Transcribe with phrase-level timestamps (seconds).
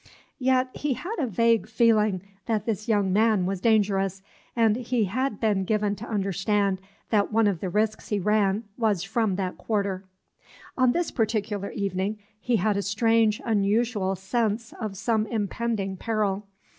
[0.39, 4.23] Yet he had a vague feeling that this young man was dangerous,
[4.55, 6.81] and he had been given to understand
[7.11, 10.03] that one of the risks he ran was from that quarter.
[10.75, 16.47] On this particular evening, he had a strange, unusual sense of some impending peril.